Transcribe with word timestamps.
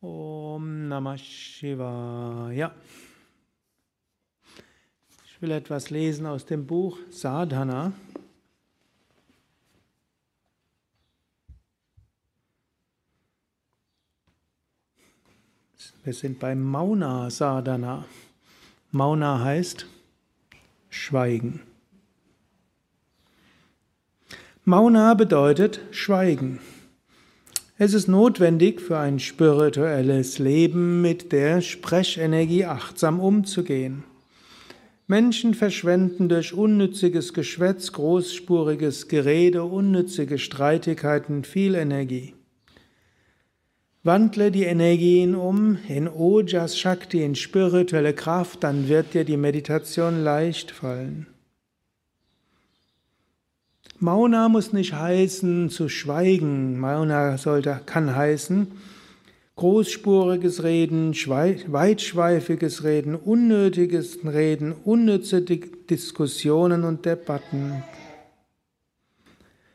Om 0.00 0.88
Namah 0.88 1.18
Shivaya. 1.18 2.72
Ich 5.26 5.42
will 5.42 5.50
etwas 5.50 5.90
lesen 5.90 6.24
aus 6.24 6.46
dem 6.46 6.66
Buch 6.66 6.98
Sadhana. 7.10 7.92
Wir 16.02 16.14
sind 16.14 16.40
bei 16.40 16.54
Mauna 16.54 17.28
Sadhana. 17.28 18.06
Mauna 18.92 19.44
heißt 19.44 19.86
Schweigen. 20.88 21.60
Mauna 24.64 25.12
bedeutet 25.12 25.80
Schweigen. 25.90 26.58
Es 27.82 27.94
ist 27.94 28.08
notwendig 28.08 28.78
für 28.78 28.98
ein 28.98 29.18
spirituelles 29.18 30.38
Leben 30.38 31.00
mit 31.00 31.32
der 31.32 31.62
Sprechenergie 31.62 32.66
achtsam 32.66 33.20
umzugehen. 33.20 34.04
Menschen 35.06 35.54
verschwenden 35.54 36.28
durch 36.28 36.52
unnütziges 36.52 37.32
Geschwätz, 37.32 37.92
großspuriges 37.92 39.08
Gerede, 39.08 39.64
unnützige 39.64 40.36
Streitigkeiten 40.36 41.42
viel 41.42 41.74
Energie. 41.74 42.34
Wandle 44.02 44.50
die 44.50 44.64
Energien 44.64 45.34
um 45.34 45.78
in 45.88 46.06
Ojas 46.06 46.78
Shakti, 46.78 47.24
in 47.24 47.34
spirituelle 47.34 48.12
Kraft, 48.12 48.62
dann 48.62 48.90
wird 48.90 49.14
dir 49.14 49.24
die 49.24 49.38
Meditation 49.38 50.22
leicht 50.22 50.70
fallen. 50.70 51.28
Mauna 54.02 54.48
muss 54.48 54.72
nicht 54.72 54.94
heißen 54.94 55.68
zu 55.68 55.90
schweigen. 55.90 56.80
Mauna 56.80 57.36
sollte, 57.36 57.80
kann 57.84 58.16
heißen 58.16 58.66
großspuriges 59.56 60.62
Reden, 60.62 61.12
weitschweifiges 61.12 62.82
Reden, 62.82 63.14
unnötiges 63.14 64.20
Reden, 64.24 64.72
unnütze 64.72 65.42
Diskussionen 65.42 66.84
und 66.84 67.04
Debatten. 67.04 67.82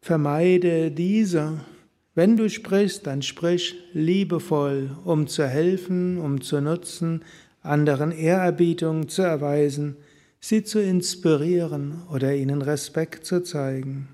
Vermeide 0.00 0.90
diese. 0.90 1.60
Wenn 2.16 2.36
du 2.36 2.50
sprichst, 2.50 3.06
dann 3.06 3.22
sprich 3.22 3.76
liebevoll, 3.92 4.90
um 5.04 5.28
zu 5.28 5.46
helfen, 5.46 6.18
um 6.18 6.40
zu 6.40 6.60
nutzen, 6.60 7.22
anderen 7.62 8.10
Ehrerbietung 8.10 9.08
zu 9.08 9.22
erweisen, 9.22 9.96
sie 10.40 10.64
zu 10.64 10.82
inspirieren 10.82 12.02
oder 12.12 12.34
ihnen 12.34 12.62
Respekt 12.62 13.24
zu 13.24 13.42
zeigen. 13.42 14.08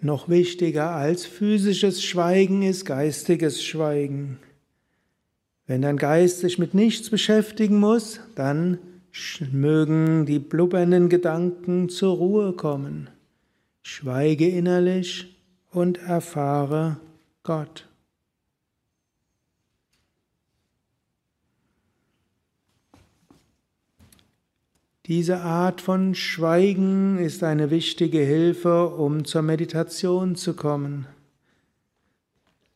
Noch 0.00 0.28
wichtiger 0.28 0.90
als 0.90 1.24
physisches 1.24 2.04
Schweigen 2.04 2.62
ist 2.62 2.84
geistiges 2.84 3.64
Schweigen. 3.64 4.38
Wenn 5.66 5.82
dein 5.82 5.96
Geist 5.96 6.40
sich 6.40 6.58
mit 6.58 6.74
nichts 6.74 7.10
beschäftigen 7.10 7.80
muss, 7.80 8.20
dann 8.36 8.78
mögen 9.50 10.26
die 10.26 10.38
blubbernden 10.38 11.08
Gedanken 11.08 11.88
zur 11.88 12.16
Ruhe 12.16 12.52
kommen. 12.52 13.10
Schweige 13.82 14.48
innerlich 14.48 15.36
und 15.70 15.98
erfahre 15.98 16.98
Gott. 17.42 17.88
Diese 25.06 25.38
Art 25.38 25.80
von 25.80 26.16
Schweigen 26.16 27.18
ist 27.18 27.44
eine 27.44 27.70
wichtige 27.70 28.18
Hilfe, 28.18 28.88
um 28.88 29.24
zur 29.24 29.42
Meditation 29.42 30.34
zu 30.34 30.54
kommen. 30.54 31.06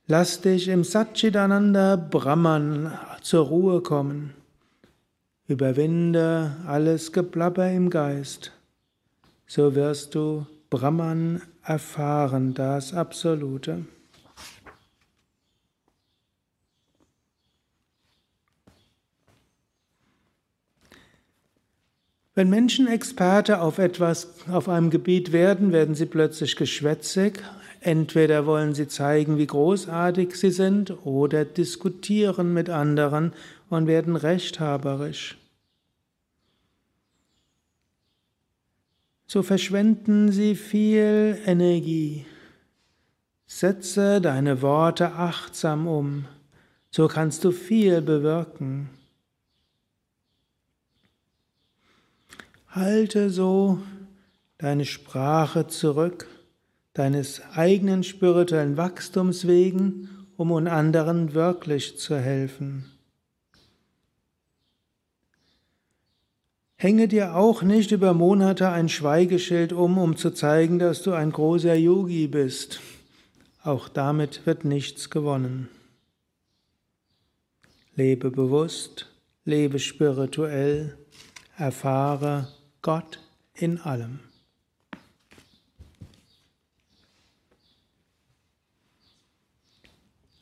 Lass 0.06 0.40
dich 0.40 0.68
im 0.68 0.84
Satchitananda 0.84 1.96
Brahman 1.96 2.96
zur 3.20 3.46
Ruhe 3.46 3.80
kommen. 3.80 4.34
Überwinde 5.48 6.56
alles 6.66 7.12
Geblabber 7.12 7.68
im 7.68 7.90
Geist. 7.90 8.52
So 9.48 9.74
wirst 9.74 10.14
du 10.14 10.46
Brahman 10.68 11.42
erfahren, 11.64 12.54
das 12.54 12.94
Absolute. 12.94 13.84
Wenn 22.34 22.48
Menschen 22.48 22.86
Experte 22.86 23.60
auf 23.60 23.78
etwas, 23.78 24.28
auf 24.48 24.68
einem 24.68 24.90
Gebiet 24.90 25.32
werden, 25.32 25.72
werden 25.72 25.94
sie 25.94 26.06
plötzlich 26.06 26.54
geschwätzig. 26.54 27.42
Entweder 27.80 28.46
wollen 28.46 28.74
sie 28.74 28.86
zeigen, 28.86 29.36
wie 29.38 29.46
großartig 29.46 30.36
sie 30.36 30.50
sind, 30.50 31.04
oder 31.04 31.44
diskutieren 31.44 32.52
mit 32.52 32.70
anderen 32.70 33.32
und 33.68 33.86
werden 33.86 34.16
rechthaberisch. 34.16 35.38
So 39.26 39.42
verschwenden 39.42 40.30
sie 40.30 40.54
viel 40.54 41.38
Energie. 41.46 42.26
Setze 43.46 44.20
deine 44.20 44.62
Worte 44.62 45.12
achtsam 45.12 45.86
um. 45.88 46.26
So 46.90 47.08
kannst 47.08 47.44
du 47.44 47.50
viel 47.50 48.02
bewirken. 48.02 48.90
Halte 52.70 53.30
so 53.30 53.80
deine 54.58 54.84
Sprache 54.84 55.66
zurück, 55.66 56.28
deines 56.92 57.42
eigenen 57.54 58.04
spirituellen 58.04 58.76
Wachstums 58.76 59.48
wegen, 59.48 60.08
um 60.36 60.52
anderen 60.68 61.34
wirklich 61.34 61.98
zu 61.98 62.16
helfen. 62.16 62.84
Hänge 66.76 67.08
dir 67.08 67.34
auch 67.34 67.62
nicht 67.62 67.90
über 67.90 68.14
Monate 68.14 68.70
ein 68.70 68.88
Schweigeschild 68.88 69.72
um, 69.72 69.98
um 69.98 70.16
zu 70.16 70.30
zeigen, 70.30 70.78
dass 70.78 71.02
du 71.02 71.12
ein 71.12 71.32
großer 71.32 71.74
Yogi 71.74 72.28
bist. 72.28 72.80
Auch 73.64 73.88
damit 73.88 74.46
wird 74.46 74.64
nichts 74.64 75.10
gewonnen. 75.10 75.68
Lebe 77.96 78.30
bewusst, 78.30 79.12
lebe 79.44 79.80
spirituell, 79.80 80.96
erfahre 81.58 82.48
Gott 82.82 83.20
in 83.54 83.78
allem. 83.78 84.20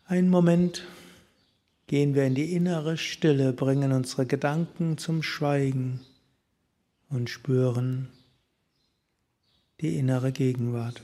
Ein 0.05 0.31
Moment 0.31 0.87
gehen 1.89 2.15
wir 2.15 2.25
in 2.25 2.35
die 2.35 2.53
innere 2.55 2.97
Stille, 2.97 3.53
bringen 3.53 3.93
unsere 3.93 4.25
Gedanken 4.25 4.99
zum 4.99 5.23
Schweigen 5.23 6.01
und 7.11 7.29
spüren 7.29 8.09
die 9.81 9.97
innere 9.97 10.33
Gegenwart. 10.33 11.03